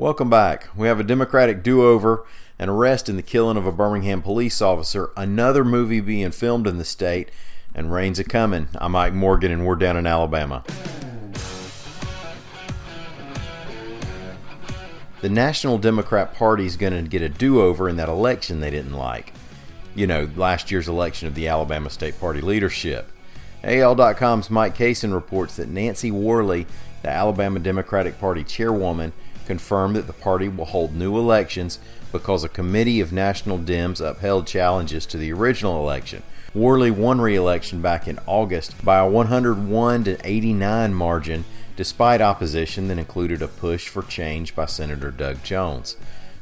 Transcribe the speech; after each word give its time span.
Welcome 0.00 0.30
back. 0.30 0.68
We 0.76 0.86
have 0.86 1.00
a 1.00 1.02
Democratic 1.02 1.64
do 1.64 1.84
over, 1.84 2.24
an 2.56 2.68
arrest 2.68 3.08
in 3.08 3.16
the 3.16 3.22
killing 3.22 3.56
of 3.56 3.66
a 3.66 3.72
Birmingham 3.72 4.22
police 4.22 4.62
officer, 4.62 5.10
another 5.16 5.64
movie 5.64 5.98
being 5.98 6.30
filmed 6.30 6.68
in 6.68 6.78
the 6.78 6.84
state, 6.84 7.32
and 7.74 7.92
rain's 7.92 8.20
a 8.20 8.22
coming. 8.24 8.68
I'm 8.76 8.92
Mike 8.92 9.12
Morgan, 9.12 9.50
and 9.50 9.66
we're 9.66 9.74
down 9.74 9.96
in 9.96 10.06
Alabama. 10.06 10.62
The 15.20 15.28
National 15.28 15.78
Democrat 15.78 16.32
Party 16.32 16.64
is 16.64 16.76
going 16.76 16.92
to 16.92 17.02
get 17.02 17.22
a 17.22 17.28
do 17.28 17.60
over 17.60 17.88
in 17.88 17.96
that 17.96 18.08
election 18.08 18.60
they 18.60 18.70
didn't 18.70 18.94
like. 18.94 19.32
You 19.96 20.06
know, 20.06 20.30
last 20.36 20.70
year's 20.70 20.86
election 20.86 21.26
of 21.26 21.34
the 21.34 21.48
Alabama 21.48 21.90
State 21.90 22.20
Party 22.20 22.40
leadership. 22.40 23.10
AL.com's 23.64 24.48
Mike 24.48 24.76
Cason 24.76 25.12
reports 25.12 25.56
that 25.56 25.68
Nancy 25.68 26.12
Worley, 26.12 26.68
the 27.02 27.10
Alabama 27.10 27.58
Democratic 27.58 28.20
Party 28.20 28.44
chairwoman, 28.44 29.12
confirmed 29.48 29.96
that 29.96 30.06
the 30.06 30.12
party 30.12 30.46
will 30.46 30.66
hold 30.66 30.94
new 30.94 31.16
elections 31.16 31.80
because 32.12 32.44
a 32.44 32.48
committee 32.48 33.00
of 33.00 33.12
national 33.12 33.58
Dems 33.58 34.00
upheld 34.00 34.46
challenges 34.46 35.06
to 35.06 35.16
the 35.16 35.32
original 35.32 35.80
election. 35.80 36.22
Worley 36.54 36.90
won 36.90 37.20
re-election 37.20 37.80
back 37.80 38.06
in 38.06 38.20
August 38.26 38.84
by 38.84 38.98
a 38.98 39.08
101 39.08 40.04
to 40.04 40.18
89 40.22 40.94
margin 40.94 41.44
despite 41.76 42.20
opposition 42.20 42.88
that 42.88 42.98
included 42.98 43.40
a 43.40 43.48
push 43.48 43.88
for 43.88 44.02
change 44.02 44.54
by 44.54 44.66
Senator 44.66 45.10
Doug 45.10 45.42
Jones, 45.42 45.96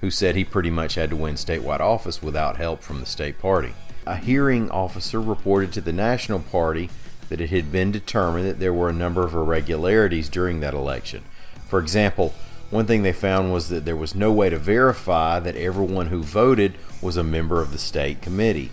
who 0.00 0.10
said 0.10 0.36
he 0.36 0.44
pretty 0.44 0.70
much 0.70 0.94
had 0.94 1.10
to 1.10 1.16
win 1.16 1.34
statewide 1.34 1.80
office 1.80 2.22
without 2.22 2.56
help 2.56 2.82
from 2.82 3.00
the 3.00 3.06
state 3.06 3.38
party. 3.38 3.74
A 4.06 4.16
hearing 4.16 4.70
officer 4.70 5.20
reported 5.20 5.72
to 5.72 5.80
the 5.80 5.92
National 5.92 6.40
Party 6.40 6.90
that 7.30 7.40
it 7.40 7.50
had 7.50 7.72
been 7.72 7.90
determined 7.90 8.46
that 8.46 8.60
there 8.60 8.74
were 8.74 8.90
a 8.90 8.94
number 8.94 9.24
of 9.24 9.34
irregularities 9.34 10.28
during 10.28 10.60
that 10.60 10.74
election. 10.74 11.22
For 11.66 11.78
example, 11.78 12.34
one 12.72 12.86
thing 12.86 13.02
they 13.02 13.12
found 13.12 13.52
was 13.52 13.68
that 13.68 13.84
there 13.84 13.94
was 13.94 14.14
no 14.14 14.32
way 14.32 14.48
to 14.48 14.58
verify 14.58 15.38
that 15.38 15.56
everyone 15.56 16.06
who 16.06 16.22
voted 16.22 16.74
was 17.02 17.18
a 17.18 17.22
member 17.22 17.60
of 17.60 17.70
the 17.70 17.78
state 17.78 18.22
committee. 18.22 18.70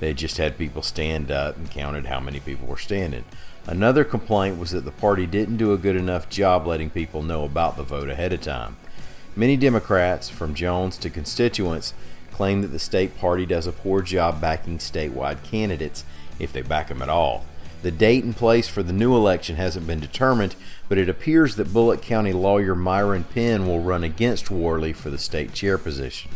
They 0.00 0.12
just 0.12 0.36
had 0.36 0.58
people 0.58 0.82
stand 0.82 1.30
up 1.30 1.56
and 1.56 1.70
counted 1.70 2.04
how 2.06 2.20
many 2.20 2.40
people 2.40 2.68
were 2.68 2.76
standing. 2.76 3.24
Another 3.66 4.04
complaint 4.04 4.58
was 4.58 4.72
that 4.72 4.84
the 4.84 4.90
party 4.90 5.26
didn't 5.26 5.56
do 5.56 5.72
a 5.72 5.78
good 5.78 5.96
enough 5.96 6.28
job 6.28 6.66
letting 6.66 6.90
people 6.90 7.22
know 7.22 7.44
about 7.44 7.78
the 7.78 7.82
vote 7.82 8.10
ahead 8.10 8.34
of 8.34 8.42
time. 8.42 8.76
Many 9.34 9.56
Democrats, 9.56 10.28
from 10.28 10.54
Jones 10.54 10.98
to 10.98 11.08
constituents, 11.08 11.94
claim 12.30 12.60
that 12.60 12.68
the 12.68 12.78
state 12.78 13.16
party 13.16 13.46
does 13.46 13.66
a 13.66 13.72
poor 13.72 14.02
job 14.02 14.42
backing 14.42 14.76
statewide 14.76 15.42
candidates, 15.42 16.04
if 16.38 16.52
they 16.52 16.60
back 16.60 16.88
them 16.88 17.00
at 17.00 17.08
all. 17.08 17.46
The 17.82 17.90
date 17.92 18.24
and 18.24 18.36
place 18.36 18.68
for 18.68 18.82
the 18.82 18.92
new 18.92 19.14
election 19.14 19.56
hasn't 19.56 19.86
been 19.86 20.00
determined, 20.00 20.56
but 20.88 20.98
it 20.98 21.08
appears 21.08 21.54
that 21.56 21.72
Bullock 21.72 22.02
County 22.02 22.32
lawyer 22.32 22.74
Myron 22.74 23.22
Penn 23.22 23.66
will 23.66 23.80
run 23.80 24.02
against 24.02 24.50
Worley 24.50 24.92
for 24.92 25.10
the 25.10 25.18
state 25.18 25.52
chair 25.52 25.78
position. 25.78 26.30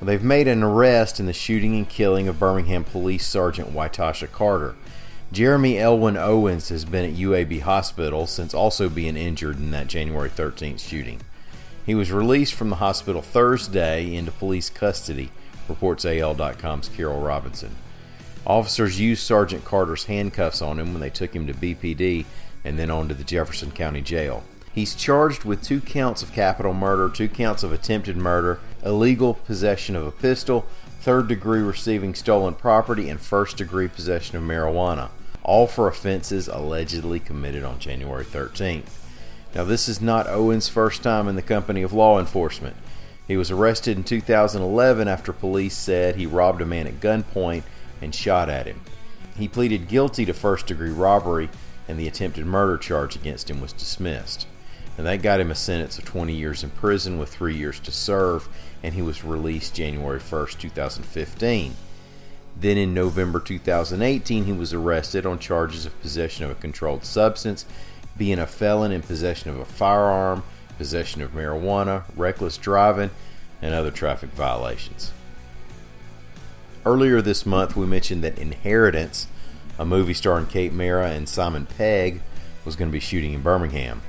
Well, 0.00 0.06
they've 0.06 0.22
made 0.22 0.46
an 0.46 0.62
arrest 0.62 1.18
in 1.18 1.26
the 1.26 1.32
shooting 1.32 1.74
and 1.74 1.88
killing 1.88 2.28
of 2.28 2.38
Birmingham 2.38 2.84
Police 2.84 3.26
Sergeant 3.26 3.72
Wytasha 3.72 4.30
Carter. 4.30 4.76
Jeremy 5.32 5.78
Elwin 5.78 6.16
Owens 6.16 6.68
has 6.68 6.84
been 6.84 7.04
at 7.04 7.18
UAB 7.18 7.62
Hospital 7.62 8.28
since 8.28 8.54
also 8.54 8.88
being 8.88 9.16
injured 9.16 9.56
in 9.56 9.72
that 9.72 9.88
January 9.88 10.30
13th 10.30 10.78
shooting. 10.78 11.20
He 11.84 11.94
was 11.94 12.12
released 12.12 12.54
from 12.54 12.70
the 12.70 12.76
hospital 12.76 13.22
Thursday 13.22 14.14
into 14.14 14.30
police 14.30 14.70
custody, 14.70 15.30
reports 15.68 16.04
AL.com's 16.04 16.88
Carol 16.88 17.20
Robinson. 17.20 17.74
Officers 18.46 19.00
used 19.00 19.22
Sergeant 19.22 19.64
Carter's 19.64 20.04
handcuffs 20.04 20.62
on 20.62 20.78
him 20.78 20.92
when 20.92 21.00
they 21.00 21.10
took 21.10 21.34
him 21.34 21.48
to 21.48 21.54
BPD 21.54 22.24
and 22.64 22.78
then 22.78 22.90
on 22.90 23.08
to 23.08 23.14
the 23.14 23.24
Jefferson 23.24 23.72
County 23.72 24.00
Jail. 24.00 24.44
He's 24.72 24.94
charged 24.94 25.44
with 25.44 25.64
two 25.64 25.80
counts 25.80 26.22
of 26.22 26.32
capital 26.32 26.72
murder, 26.72 27.08
two 27.08 27.28
counts 27.28 27.62
of 27.62 27.72
attempted 27.72 28.16
murder, 28.16 28.60
illegal 28.84 29.34
possession 29.34 29.96
of 29.96 30.06
a 30.06 30.12
pistol, 30.12 30.66
third 31.00 31.28
degree 31.28 31.60
receiving 31.60 32.14
stolen 32.14 32.54
property, 32.54 33.08
and 33.08 33.20
first 33.20 33.56
degree 33.56 33.88
possession 33.88 34.36
of 34.36 34.42
marijuana, 34.42 35.08
all 35.42 35.66
for 35.66 35.88
offenses 35.88 36.46
allegedly 36.46 37.18
committed 37.18 37.64
on 37.64 37.78
January 37.78 38.24
13th. 38.24 38.90
Now, 39.54 39.64
this 39.64 39.88
is 39.88 40.00
not 40.00 40.28
Owen's 40.28 40.68
first 40.68 41.02
time 41.02 41.26
in 41.26 41.36
the 41.36 41.42
company 41.42 41.82
of 41.82 41.94
law 41.94 42.20
enforcement. 42.20 42.76
He 43.26 43.36
was 43.36 43.50
arrested 43.50 43.96
in 43.96 44.04
2011 44.04 45.08
after 45.08 45.32
police 45.32 45.76
said 45.76 46.16
he 46.16 46.26
robbed 46.26 46.60
a 46.60 46.66
man 46.66 46.86
at 46.86 47.00
gunpoint 47.00 47.62
and 48.00 48.14
shot 48.14 48.48
at 48.48 48.66
him. 48.66 48.80
He 49.36 49.48
pleaded 49.48 49.88
guilty 49.88 50.24
to 50.24 50.32
first 50.32 50.66
degree 50.66 50.90
robbery, 50.90 51.50
and 51.88 51.98
the 51.98 52.08
attempted 52.08 52.46
murder 52.46 52.78
charge 52.78 53.16
against 53.16 53.50
him 53.50 53.60
was 53.60 53.72
dismissed. 53.72 54.46
And 54.96 55.06
that 55.06 55.22
got 55.22 55.40
him 55.40 55.50
a 55.50 55.54
sentence 55.54 55.98
of 55.98 56.04
20 56.06 56.32
years 56.32 56.64
in 56.64 56.70
prison 56.70 57.18
with 57.18 57.28
three 57.28 57.54
years 57.54 57.78
to 57.80 57.92
serve, 57.92 58.48
and 58.82 58.94
he 58.94 59.02
was 59.02 59.24
released 59.24 59.74
January 59.74 60.20
1st, 60.20 60.58
2015. 60.58 61.76
Then 62.58 62.78
in 62.78 62.94
November 62.94 63.38
2018, 63.38 64.44
he 64.44 64.52
was 64.52 64.72
arrested 64.72 65.26
on 65.26 65.38
charges 65.38 65.84
of 65.84 66.00
possession 66.00 66.44
of 66.46 66.50
a 66.50 66.54
controlled 66.54 67.04
substance, 67.04 67.66
being 68.16 68.38
a 68.38 68.46
felon 68.46 68.92
in 68.92 69.02
possession 69.02 69.50
of 69.50 69.58
a 69.58 69.66
firearm, 69.66 70.42
possession 70.78 71.20
of 71.20 71.32
marijuana, 71.32 72.04
reckless 72.16 72.56
driving, 72.56 73.10
and 73.60 73.74
other 73.74 73.90
traffic 73.90 74.30
violations. 74.30 75.12
Earlier 76.86 77.20
this 77.20 77.44
month, 77.44 77.74
we 77.74 77.84
mentioned 77.84 78.22
that 78.22 78.38
Inheritance, 78.38 79.26
a 79.76 79.84
movie 79.84 80.14
starring 80.14 80.46
Kate 80.46 80.72
Mara 80.72 81.10
and 81.10 81.28
Simon 81.28 81.66
Pegg, 81.66 82.22
was 82.64 82.76
going 82.76 82.88
to 82.88 82.92
be 82.92 83.00
shooting 83.00 83.32
in 83.32 83.42
Birmingham. 83.42 84.02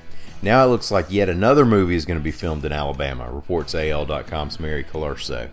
Now 0.43 0.63
it 0.63 0.67
looks 0.67 0.91
like 0.91 1.07
yet 1.09 1.27
another 1.27 1.65
movie 1.65 1.95
is 1.95 2.05
going 2.05 2.19
to 2.19 2.23
be 2.23 2.29
filmed 2.29 2.63
in 2.63 2.71
Alabama, 2.71 3.31
reports 3.31 3.73
AL.com's 3.73 4.59
Mary 4.59 4.83
Colurso. 4.83 5.49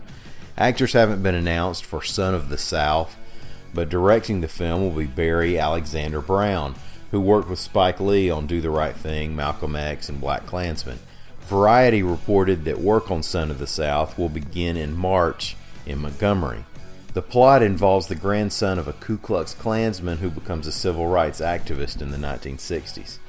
Actors 0.55 0.93
haven't 0.93 1.23
been 1.23 1.33
announced 1.33 1.83
for 1.83 2.03
Son 2.03 2.35
of 2.35 2.49
the 2.49 2.59
South, 2.59 3.17
but 3.73 3.89
directing 3.89 4.41
the 4.41 4.47
film 4.47 4.83
will 4.83 4.91
be 4.91 5.07
Barry 5.07 5.57
Alexander 5.57 6.21
Brown, 6.21 6.75
who 7.09 7.19
worked 7.19 7.49
with 7.49 7.57
Spike 7.57 7.99
Lee 7.99 8.29
on 8.29 8.45
Do 8.45 8.61
the 8.61 8.69
Right 8.69 8.95
Thing, 8.95 9.35
Malcolm 9.35 9.75
X, 9.75 10.09
and 10.09 10.21
Black 10.21 10.45
Klansman. 10.45 10.99
Variety 11.47 12.03
reported 12.03 12.65
that 12.65 12.81
work 12.81 13.09
on 13.09 13.23
Son 13.23 13.49
of 13.49 13.57
the 13.57 13.65
South 13.65 14.15
will 14.15 14.29
begin 14.29 14.77
in 14.77 14.95
March 14.95 15.55
in 15.87 15.97
Montgomery. 15.97 16.65
The 17.15 17.21
plot 17.21 17.63
involves 17.63 18.07
the 18.07 18.15
grandson 18.15 18.77
of 18.77 18.89
a 18.89 18.93
Ku 18.93 19.17
Klux 19.17 19.53
Klansman 19.53 20.17
who 20.17 20.29
becomes 20.29 20.67
a 20.67 20.71
civil 20.73 21.07
rights 21.07 21.39
activist 21.39 22.01
in 22.01 22.11
the 22.11 22.17
1960s. 22.17 23.19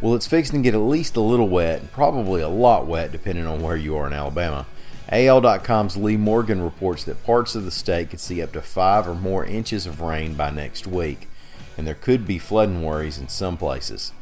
Well, 0.00 0.16
it's 0.16 0.26
fixing 0.26 0.58
to 0.58 0.64
get 0.64 0.74
at 0.74 0.80
least 0.80 1.14
a 1.14 1.20
little 1.20 1.48
wet, 1.48 1.78
and 1.78 1.92
probably 1.92 2.42
a 2.42 2.48
lot 2.48 2.88
wet 2.88 3.12
depending 3.12 3.46
on 3.46 3.62
where 3.62 3.76
you 3.76 3.96
are 3.96 4.08
in 4.08 4.12
Alabama. 4.12 4.66
AL.com's 5.10 5.96
Leigh 5.96 6.16
Morgan 6.16 6.60
reports 6.60 7.04
that 7.04 7.22
parts 7.22 7.54
of 7.54 7.64
the 7.64 7.70
state 7.70 8.10
could 8.10 8.18
see 8.18 8.42
up 8.42 8.50
to 8.50 8.60
five 8.60 9.06
or 9.06 9.14
more 9.14 9.44
inches 9.44 9.86
of 9.86 10.00
rain 10.00 10.34
by 10.34 10.50
next 10.50 10.88
week, 10.88 11.28
and 11.78 11.86
there 11.86 11.94
could 11.94 12.26
be 12.26 12.36
flooding 12.36 12.82
worries 12.82 13.16
in 13.16 13.28
some 13.28 13.56
places. 13.56 14.12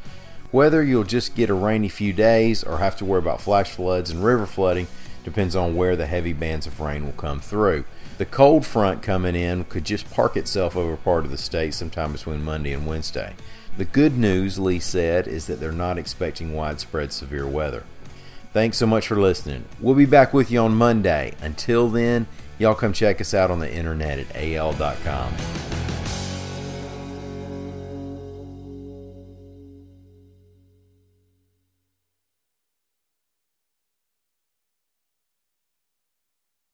Whether 0.51 0.83
you'll 0.83 1.03
just 1.03 1.33
get 1.33 1.49
a 1.49 1.55
rainy 1.55 1.89
few 1.89 2.13
days 2.13 2.63
or 2.63 2.77
have 2.77 2.95
to 2.97 3.05
worry 3.05 3.17
about 3.17 3.41
flash 3.41 3.71
floods 3.71 4.11
and 4.11 4.23
river 4.23 4.45
flooding 4.45 4.85
depends 5.25 5.55
on 5.55 5.75
where 5.75 5.97
the 5.97 6.05
heavy 6.05 6.31
bands 6.31 6.65
of 6.65 6.79
rain 6.79 7.05
will 7.05 7.11
come 7.13 7.41
through. 7.41 7.83
The 8.17 8.25
cold 8.25 8.65
front 8.65 9.01
coming 9.01 9.35
in 9.35 9.65
could 9.65 9.83
just 9.83 10.09
park 10.09 10.37
itself 10.37 10.77
over 10.77 10.95
part 10.95 11.25
of 11.25 11.31
the 11.31 11.37
state 11.37 11.73
sometime 11.73 12.13
between 12.13 12.45
Monday 12.45 12.71
and 12.71 12.87
Wednesday. 12.87 13.33
The 13.77 13.83
good 13.83 14.17
news, 14.17 14.57
Leigh 14.57 14.79
said, 14.79 15.27
is 15.27 15.47
that 15.47 15.59
they're 15.59 15.73
not 15.73 15.97
expecting 15.97 16.53
widespread 16.53 17.11
severe 17.11 17.45
weather. 17.45 17.83
Thanks 18.53 18.77
so 18.77 18.85
much 18.85 19.07
for 19.07 19.19
listening. 19.19 19.65
We'll 19.81 19.95
be 19.95 20.05
back 20.05 20.33
with 20.33 20.49
you 20.49 20.59
on 20.59 20.75
Monday. 20.75 21.33
Until 21.41 21.89
then, 21.89 22.27
y'all 22.57 22.75
come 22.75 22.93
check 22.93 23.19
us 23.19 23.33
out 23.33 23.51
on 23.51 23.59
the 23.59 23.73
internet 23.73 24.19
at 24.19 24.35
al.com. 24.37 25.64